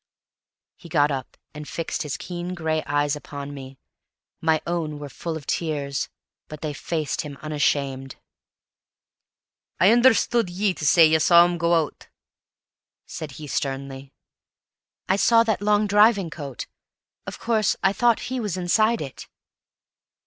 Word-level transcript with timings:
He 0.77 0.89
got 0.89 1.11
up 1.11 1.37
and 1.53 1.69
fixed 1.69 2.01
his 2.01 2.17
keen 2.17 2.55
gray 2.55 2.81
eyes 2.87 3.15
upon 3.15 3.53
me; 3.53 3.77
my 4.41 4.59
own 4.65 4.97
were 4.97 5.09
full 5.09 5.37
of 5.37 5.45
tears, 5.45 6.09
but 6.47 6.61
they 6.61 6.73
faced 6.73 7.21
him 7.21 7.37
unashamed. 7.43 8.15
"I 9.79 9.91
understood 9.91 10.49
ye 10.49 10.73
to 10.73 10.87
say 10.87 11.05
ye 11.05 11.19
saw 11.19 11.45
him 11.45 11.59
go 11.59 11.75
out?" 11.75 12.07
said 13.05 13.33
he 13.33 13.45
sternly. 13.45 14.11
"I 15.07 15.17
saw 15.17 15.43
that 15.43 15.61
long 15.61 15.85
driving 15.85 16.31
coat; 16.31 16.65
of 17.27 17.37
course, 17.37 17.75
I 17.83 17.93
thought 17.93 18.21
he 18.21 18.39
was 18.39 18.57
inside 18.57 19.01
it." 19.03 19.27